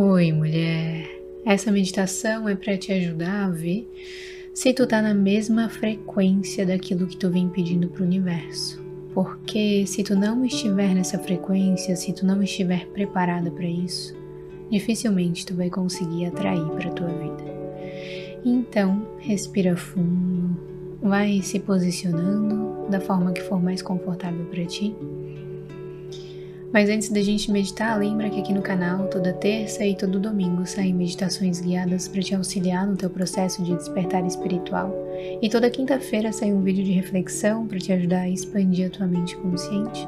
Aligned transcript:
Oi, 0.00 0.30
mulher. 0.30 1.10
Essa 1.44 1.72
meditação 1.72 2.48
é 2.48 2.54
para 2.54 2.78
te 2.78 2.92
ajudar 2.92 3.46
a 3.46 3.50
ver 3.50 3.84
se 4.54 4.72
tu 4.72 4.86
tá 4.86 5.02
na 5.02 5.12
mesma 5.12 5.68
frequência 5.68 6.64
daquilo 6.64 7.08
que 7.08 7.16
tu 7.16 7.28
vem 7.28 7.48
pedindo 7.48 7.88
pro 7.88 8.04
universo. 8.04 8.80
Porque 9.12 9.84
se 9.88 10.04
tu 10.04 10.14
não 10.14 10.44
estiver 10.44 10.94
nessa 10.94 11.18
frequência, 11.18 11.96
se 11.96 12.12
tu 12.12 12.24
não 12.24 12.40
estiver 12.40 12.86
preparada 12.90 13.50
para 13.50 13.66
isso, 13.66 14.16
dificilmente 14.70 15.44
tu 15.44 15.56
vai 15.56 15.68
conseguir 15.68 16.26
atrair 16.26 16.64
para 16.76 16.92
tua 16.92 17.08
vida. 17.08 17.44
Então, 18.44 19.04
respira 19.18 19.76
fundo, 19.76 20.56
vai 21.02 21.42
se 21.42 21.58
posicionando 21.58 22.88
da 22.88 23.00
forma 23.00 23.32
que 23.32 23.42
for 23.42 23.60
mais 23.60 23.82
confortável 23.82 24.44
para 24.44 24.64
ti 24.64 24.94
mas 26.72 26.90
antes 26.90 27.08
da 27.08 27.22
gente 27.22 27.50
meditar, 27.50 27.98
lembra 27.98 28.28
que 28.28 28.40
aqui 28.40 28.52
no 28.52 28.60
canal, 28.60 29.08
toda 29.08 29.32
terça 29.32 29.84
e 29.84 29.96
todo 29.96 30.20
domingo 30.20 30.66
saem 30.66 30.92
meditações 30.92 31.60
guiadas 31.60 32.06
para 32.08 32.20
te 32.20 32.34
auxiliar 32.34 32.86
no 32.86 32.96
teu 32.96 33.08
processo 33.08 33.62
de 33.62 33.74
despertar 33.74 34.26
espiritual. 34.26 34.94
E 35.40 35.48
toda 35.48 35.70
quinta-feira 35.70 36.30
sai 36.30 36.52
um 36.52 36.62
vídeo 36.62 36.84
de 36.84 36.92
reflexão 36.92 37.66
para 37.66 37.78
te 37.78 37.92
ajudar 37.92 38.20
a 38.20 38.28
expandir 38.28 38.86
a 38.86 38.90
tua 38.90 39.06
mente 39.06 39.36
consciente 39.36 40.06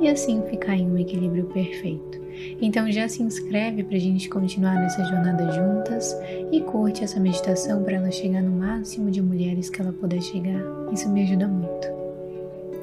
e 0.00 0.08
assim 0.08 0.42
ficar 0.48 0.76
em 0.76 0.90
um 0.90 0.96
equilíbrio 0.96 1.44
perfeito. 1.44 2.18
Então 2.60 2.90
já 2.90 3.08
se 3.08 3.22
inscreve 3.22 3.82
para 3.82 3.96
a 3.96 4.00
gente 4.00 4.28
continuar 4.28 4.76
nessa 4.76 5.04
jornada 5.04 5.50
juntas 5.50 6.16
e 6.50 6.60
curte 6.60 7.04
essa 7.04 7.20
meditação 7.20 7.82
para 7.82 7.96
ela 7.96 8.10
chegar 8.10 8.42
no 8.42 8.52
máximo 8.52 9.10
de 9.10 9.20
mulheres 9.20 9.68
que 9.68 9.80
ela 9.80 9.92
puder 9.92 10.22
chegar. 10.22 10.62
Isso 10.92 11.08
me 11.10 11.22
ajuda 11.22 11.46
muito. 11.46 11.88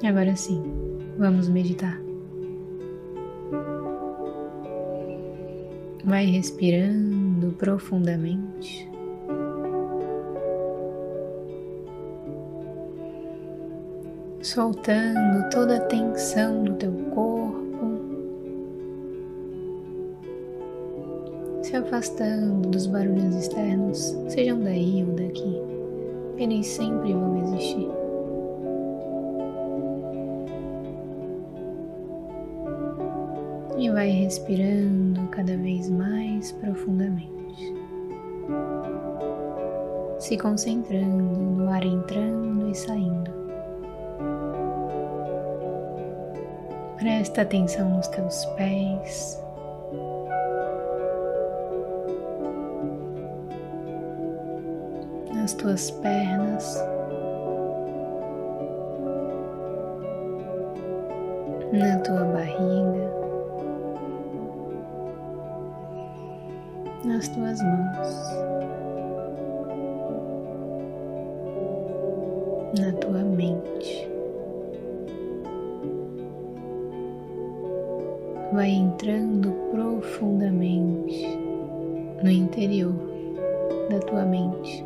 Agora 0.04 0.36
sim, 0.36 0.62
vamos 1.18 1.50
meditar. 1.50 2.05
Vai 6.06 6.26
respirando 6.26 7.54
profundamente. 7.54 8.88
Soltando 14.40 15.50
toda 15.50 15.78
a 15.78 15.80
tensão 15.80 16.64
do 16.64 16.76
teu 16.76 16.92
corpo, 17.10 17.66
se 21.64 21.76
afastando 21.76 22.70
dos 22.70 22.86
barulhos 22.86 23.36
externos, 23.36 24.16
sejam 24.30 24.60
daí 24.60 25.04
ou 25.04 25.16
daqui, 25.16 25.60
eles 26.38 26.68
sempre 26.68 27.14
vão 27.14 27.44
existir. 27.46 28.05
E 33.86 33.90
vai 33.92 34.10
respirando 34.10 35.28
cada 35.28 35.56
vez 35.58 35.92
mais 35.92 36.52
profundamente, 36.54 37.76
se 40.18 40.38
concentrando 40.38 41.24
no 41.24 41.70
ar 41.70 41.86
entrando 41.86 42.68
e 42.72 42.74
saindo. 42.74 43.32
Presta 46.98 47.44
atenção 47.44 47.96
nos 47.96 48.08
teus 48.08 48.44
pés. 48.58 49.44
Nas 55.32 55.54
tuas 55.54 55.92
pernas, 55.92 56.84
na 61.72 62.00
tua 62.00 62.24
barriga. 62.24 63.25
Nas 67.16 67.30
tuas 67.30 67.62
mãos, 67.64 68.08
na 72.78 72.92
tua 73.00 73.24
mente. 73.24 74.10
Vai 78.52 78.70
entrando 78.70 79.50
profundamente 79.72 81.26
no 82.22 82.30
interior 82.30 82.94
da 83.90 84.00
tua 84.00 84.26
mente. 84.26 84.86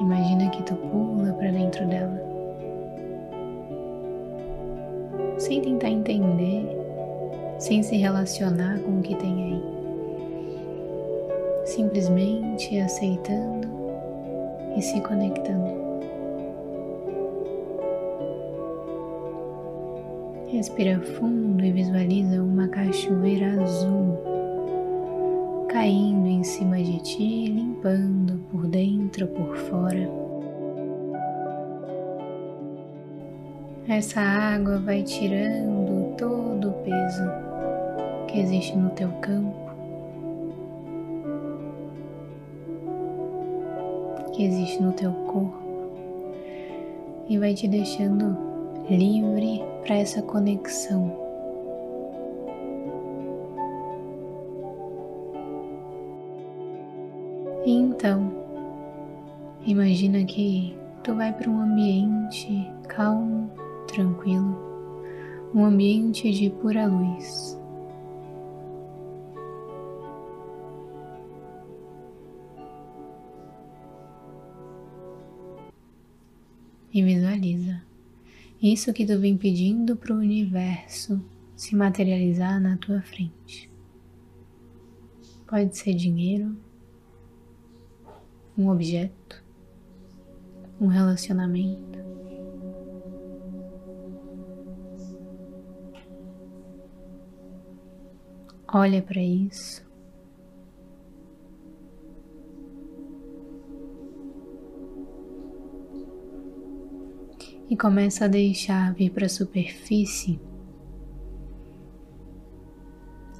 Imagina 0.00 0.48
que 0.50 0.62
tu 0.62 0.76
pula 0.76 1.32
para 1.32 1.50
dentro 1.50 1.84
dela, 1.88 2.22
sem 5.38 5.60
tentar 5.60 5.88
entender 5.88 6.81
sem 7.62 7.80
se 7.80 7.96
relacionar 7.96 8.80
com 8.80 8.98
o 8.98 9.02
que 9.02 9.14
tem 9.14 9.44
aí. 9.44 9.62
Simplesmente 11.64 12.76
aceitando 12.80 13.68
e 14.76 14.82
se 14.82 15.00
conectando. 15.00 15.80
Respira 20.48 21.00
fundo 21.00 21.64
e 21.64 21.70
visualiza 21.70 22.42
uma 22.42 22.66
cachoeira 22.66 23.62
azul 23.62 24.18
caindo 25.68 26.26
em 26.26 26.42
cima 26.42 26.82
de 26.82 27.00
ti, 27.00 27.46
limpando 27.46 28.40
por 28.50 28.66
dentro, 28.66 29.28
por 29.28 29.56
fora. 29.56 30.10
Essa 33.88 34.20
água 34.20 34.78
vai 34.78 35.02
tirando 35.02 36.16
todo 36.16 36.68
o 36.68 36.72
peso 36.84 37.51
que 38.32 38.40
existe 38.40 38.74
no 38.78 38.88
teu 38.90 39.10
campo, 39.20 39.54
que 44.32 44.44
existe 44.44 44.82
no 44.82 44.92
teu 44.94 45.12
corpo 45.12 45.60
e 47.28 47.38
vai 47.38 47.52
te 47.52 47.68
deixando 47.68 48.34
livre 48.88 49.62
para 49.84 49.96
essa 49.96 50.22
conexão. 50.22 51.14
Então, 57.66 58.32
imagina 59.66 60.24
que 60.24 60.74
tu 61.04 61.14
vai 61.14 61.32
para 61.34 61.50
um 61.50 61.60
ambiente 61.60 62.66
calmo, 62.88 63.50
tranquilo, 63.86 64.56
um 65.54 65.64
ambiente 65.66 66.32
de 66.32 66.48
pura 66.48 66.86
luz. 66.86 67.61
E 76.92 77.02
visualiza 77.02 77.82
isso 78.62 78.92
que 78.92 79.04
tu 79.04 79.18
vem 79.18 79.36
pedindo 79.36 79.96
para 79.96 80.14
o 80.14 80.18
universo 80.18 81.20
se 81.56 81.74
materializar 81.74 82.60
na 82.60 82.76
tua 82.76 83.02
frente. 83.02 83.68
Pode 85.48 85.76
ser 85.76 85.94
dinheiro, 85.94 86.56
um 88.56 88.68
objeto, 88.68 89.42
um 90.80 90.86
relacionamento. 90.86 91.98
Olha 98.72 99.02
para 99.02 99.20
isso 99.20 99.91
e 107.72 107.76
começa 107.76 108.26
a 108.26 108.28
deixar 108.28 108.92
vir 108.92 109.08
para 109.12 109.24
a 109.24 109.30
superfície 109.30 110.38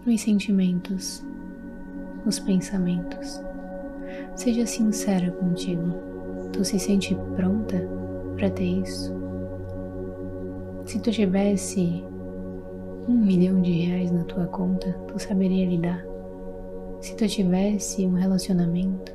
os 0.06 0.20
sentimentos, 0.22 1.22
os 2.24 2.38
pensamentos. 2.38 3.42
Seja 4.34 4.64
sincera 4.64 5.30
contigo. 5.32 5.92
Tu 6.50 6.64
se 6.64 6.78
sente 6.78 7.14
pronta 7.36 7.86
para 8.34 8.48
ter 8.48 8.64
isso? 8.64 9.12
Se 10.86 10.98
tu 10.98 11.10
tivesse 11.10 12.02
um 13.06 13.12
milhão 13.12 13.60
de 13.60 13.72
reais 13.82 14.10
na 14.10 14.24
tua 14.24 14.46
conta, 14.46 14.94
tu 15.08 15.18
saberia 15.18 15.68
lidar. 15.68 16.02
Se 17.02 17.14
tu 17.16 17.28
tivesse 17.28 18.06
um 18.06 18.14
relacionamento, 18.14 19.12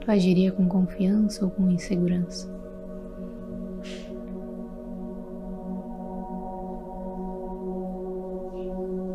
tu 0.00 0.10
agiria 0.10 0.50
com 0.50 0.66
confiança 0.66 1.44
ou 1.44 1.50
com 1.50 1.70
insegurança? 1.70 2.56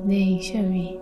Deixa-me. 0.05 0.99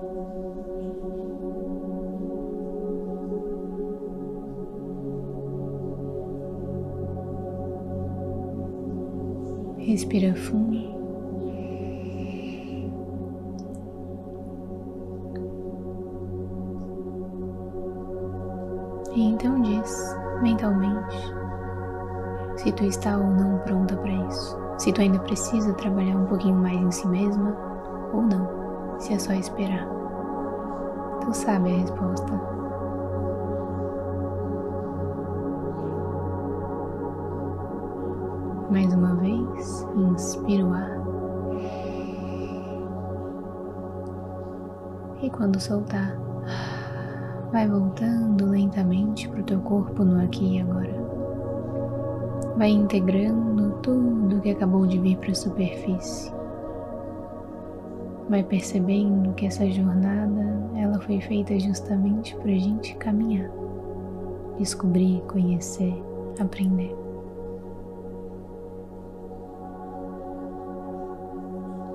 Respira 9.78 10.36
fundo. 10.36 10.78
E 19.16 19.22
então 19.22 19.62
diz 19.62 20.16
mentalmente 20.42 21.16
se 22.58 22.72
tu 22.74 22.84
está 22.84 23.18
ou 23.18 23.24
não 23.24 23.58
pronta 23.60 23.96
para 23.96 24.12
isso, 24.28 24.58
se 24.78 24.92
tu 24.92 25.02
ainda 25.02 25.20
precisa 25.20 25.74
trabalhar 25.74 26.18
um 26.18 26.26
pouquinho 26.26 26.58
mais 26.58 26.78
em 26.78 26.92
si 26.92 27.08
mesma 27.08 27.56
ou 28.14 28.22
não 28.22 28.59
se 29.00 29.14
é 29.14 29.20
só 29.20 29.34
esperar. 29.34 29.88
Tu 31.22 31.34
sabe 31.34 31.72
a 31.72 31.78
resposta. 31.78 32.60
Mais 38.70 38.94
uma 38.94 39.16
vez, 39.16 39.88
inspira 39.96 40.66
o 40.66 40.74
ar. 40.74 41.00
E 45.22 45.30
quando 45.30 45.60
soltar, 45.60 46.16
vai 47.52 47.68
voltando 47.68 48.46
lentamente 48.46 49.28
para 49.28 49.42
o 49.42 49.44
teu 49.44 49.60
corpo 49.62 50.04
no 50.04 50.24
aqui 50.24 50.58
e 50.58 50.62
agora. 50.62 50.94
Vai 52.58 52.70
integrando 52.70 53.72
tudo 53.82 54.42
que 54.42 54.52
acabou 54.52 54.86
de 54.86 55.00
vir 55.00 55.18
para 55.18 55.32
a 55.32 55.36
superfície. 55.36 56.39
Vai 58.30 58.44
percebendo 58.44 59.34
que 59.34 59.48
essa 59.48 59.68
jornada 59.72 60.70
ela 60.76 61.00
foi 61.02 61.20
feita 61.20 61.60
justamente 61.60 62.36
para 62.36 62.52
a 62.52 62.60
gente 62.60 62.96
caminhar, 62.98 63.50
descobrir, 64.60 65.22
conhecer, 65.22 65.94
aprender. 66.40 66.96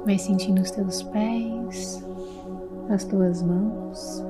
Vai 0.04 0.18
sentindo 0.18 0.60
os 0.60 0.72
teus 0.72 1.04
pés, 1.04 2.04
as 2.90 3.04
tuas 3.04 3.40
mãos. 3.40 4.24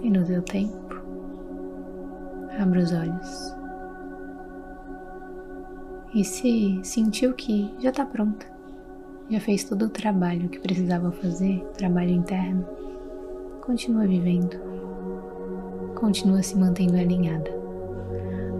E 0.00 0.10
no 0.10 0.24
teu 0.24 0.42
tempo, 0.42 0.96
abra 2.58 2.80
os 2.80 2.92
olhos. 2.92 3.61
E 6.14 6.22
se 6.24 6.78
sentiu 6.82 7.32
que 7.32 7.70
já 7.78 7.88
está 7.88 8.04
pronta, 8.04 8.46
já 9.30 9.40
fez 9.40 9.64
todo 9.64 9.86
o 9.86 9.88
trabalho 9.88 10.50
que 10.50 10.58
precisava 10.58 11.10
fazer, 11.10 11.64
trabalho 11.78 12.10
interno, 12.10 12.66
continua 13.62 14.06
vivendo, 14.06 14.60
continua 15.94 16.42
se 16.42 16.54
mantendo 16.54 16.98
alinhada. 16.98 17.50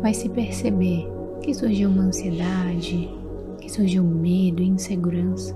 Mas 0.02 0.16
se 0.16 0.31
perceber 0.31 1.06
que 1.43 1.52
surgiu 1.52 1.90
uma 1.90 2.04
ansiedade, 2.04 3.10
que 3.60 3.70
surgiu 3.70 4.02
medo, 4.02 4.62
insegurança, 4.62 5.54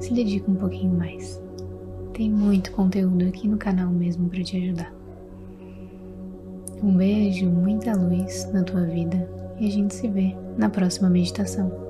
se 0.00 0.12
dedica 0.12 0.50
um 0.50 0.56
pouquinho 0.56 0.92
mais. 0.92 1.40
Tem 2.14 2.28
muito 2.28 2.72
conteúdo 2.72 3.24
aqui 3.26 3.46
no 3.46 3.58
canal 3.58 3.90
mesmo 3.90 4.28
para 4.28 4.42
te 4.42 4.56
ajudar. 4.56 4.92
Um 6.82 6.96
beijo, 6.96 7.46
muita 7.46 7.96
luz 7.96 8.50
na 8.52 8.64
tua 8.64 8.82
vida 8.82 9.28
e 9.60 9.68
a 9.68 9.70
gente 9.70 9.94
se 9.94 10.08
vê 10.08 10.34
na 10.56 10.68
próxima 10.68 11.10
meditação. 11.10 11.83